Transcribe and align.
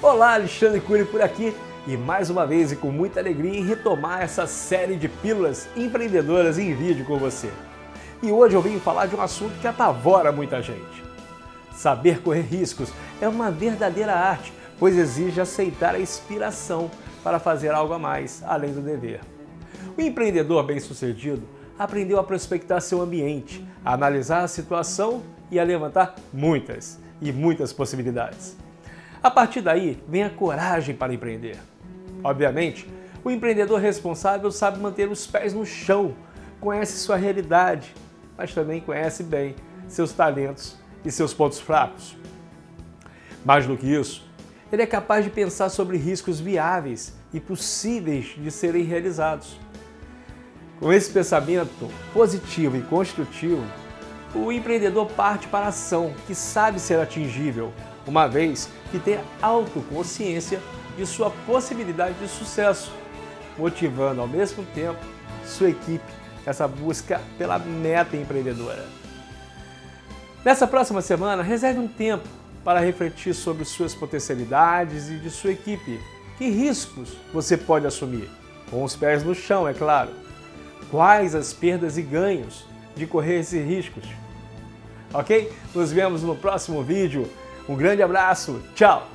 Olá, 0.00 0.34
Alexandre 0.34 0.80
Cury 0.80 1.04
por 1.04 1.20
aqui 1.20 1.52
e 1.84 1.96
mais 1.96 2.30
uma 2.30 2.46
vez 2.46 2.70
e 2.70 2.76
com 2.76 2.88
muita 2.88 3.18
alegria 3.18 3.58
em 3.58 3.64
retomar 3.64 4.22
essa 4.22 4.46
série 4.46 4.94
de 4.94 5.08
pílulas 5.08 5.68
empreendedoras 5.76 6.56
em 6.56 6.72
vídeo 6.72 7.04
com 7.04 7.18
você. 7.18 7.50
E 8.22 8.30
hoje 8.30 8.54
eu 8.54 8.62
vim 8.62 8.78
falar 8.78 9.06
de 9.06 9.16
um 9.16 9.20
assunto 9.20 9.58
que 9.58 9.66
apavora 9.66 10.30
muita 10.30 10.62
gente. 10.62 11.02
Saber 11.74 12.22
correr 12.22 12.42
riscos 12.42 12.92
é 13.20 13.26
uma 13.26 13.50
verdadeira 13.50 14.14
arte, 14.14 14.52
pois 14.78 14.96
exige 14.96 15.40
aceitar 15.40 15.96
a 15.96 16.00
inspiração 16.00 16.88
para 17.24 17.40
fazer 17.40 17.70
algo 17.70 17.92
a 17.92 17.98
mais, 17.98 18.40
além 18.46 18.72
do 18.72 18.80
dever. 18.80 19.20
O 19.96 20.00
empreendedor 20.00 20.62
bem-sucedido 20.62 21.42
aprendeu 21.76 22.20
a 22.20 22.24
prospectar 22.24 22.80
seu 22.80 23.02
ambiente, 23.02 23.66
a 23.84 23.94
analisar 23.94 24.44
a 24.44 24.48
situação 24.48 25.24
e 25.50 25.58
a 25.58 25.64
levantar 25.64 26.14
muitas 26.32 27.00
e 27.20 27.32
muitas 27.32 27.72
possibilidades. 27.72 28.67
A 29.22 29.30
partir 29.30 29.60
daí, 29.60 30.02
vem 30.06 30.22
a 30.22 30.30
coragem 30.30 30.94
para 30.94 31.12
empreender. 31.12 31.58
Obviamente, 32.22 32.88
o 33.24 33.30
empreendedor 33.30 33.80
responsável 33.80 34.50
sabe 34.50 34.78
manter 34.78 35.10
os 35.10 35.26
pés 35.26 35.52
no 35.52 35.66
chão, 35.66 36.14
conhece 36.60 36.98
sua 36.98 37.16
realidade, 37.16 37.94
mas 38.36 38.54
também 38.54 38.80
conhece 38.80 39.22
bem 39.22 39.56
seus 39.88 40.12
talentos 40.12 40.76
e 41.04 41.10
seus 41.10 41.34
pontos 41.34 41.58
fracos. 41.58 42.16
Mais 43.44 43.66
do 43.66 43.76
que 43.76 43.86
isso, 43.86 44.28
ele 44.70 44.82
é 44.82 44.86
capaz 44.86 45.24
de 45.24 45.30
pensar 45.30 45.68
sobre 45.68 45.96
riscos 45.96 46.38
viáveis 46.38 47.16
e 47.32 47.40
possíveis 47.40 48.34
de 48.36 48.50
serem 48.50 48.84
realizados. 48.84 49.58
Com 50.78 50.92
esse 50.92 51.10
pensamento 51.10 51.90
positivo 52.12 52.76
e 52.76 52.82
construtivo, 52.82 53.64
o 54.34 54.52
empreendedor 54.52 55.06
parte 55.06 55.48
para 55.48 55.66
a 55.66 55.68
ação 55.68 56.14
que 56.26 56.34
sabe 56.34 56.78
ser 56.78 57.00
atingível, 57.00 57.72
uma 58.06 58.28
vez 58.28 58.68
que 58.90 58.98
tem 58.98 59.20
autoconsciência 59.40 60.60
de 60.96 61.06
sua 61.06 61.30
possibilidade 61.46 62.14
de 62.18 62.28
sucesso, 62.28 62.92
motivando 63.56 64.20
ao 64.20 64.28
mesmo 64.28 64.64
tempo 64.74 64.98
sua 65.44 65.70
equipe 65.70 66.04
nessa 66.44 66.66
busca 66.66 67.20
pela 67.36 67.58
meta 67.58 68.16
empreendedora. 68.16 68.84
Nessa 70.44 70.66
próxima 70.66 71.02
semana, 71.02 71.42
reserve 71.42 71.78
um 71.78 71.88
tempo 71.88 72.26
para 72.64 72.80
refletir 72.80 73.34
sobre 73.34 73.64
suas 73.64 73.94
potencialidades 73.94 75.08
e 75.08 75.16
de 75.16 75.30
sua 75.30 75.52
equipe. 75.52 76.00
Que 76.38 76.48
riscos 76.48 77.16
você 77.32 77.56
pode 77.56 77.86
assumir? 77.86 78.30
Com 78.70 78.84
os 78.84 78.94
pés 78.94 79.22
no 79.24 79.34
chão, 79.34 79.66
é 79.66 79.74
claro. 79.74 80.10
Quais 80.90 81.34
as 81.34 81.52
perdas 81.52 81.98
e 81.98 82.02
ganhos 82.02 82.64
de 82.98 83.06
correr 83.06 83.40
esses 83.40 83.64
riscos. 83.64 84.04
Ok? 85.14 85.50
Nos 85.74 85.92
vemos 85.92 86.22
no 86.22 86.36
próximo 86.36 86.82
vídeo. 86.82 87.30
Um 87.68 87.76
grande 87.76 88.02
abraço, 88.02 88.62
tchau! 88.74 89.06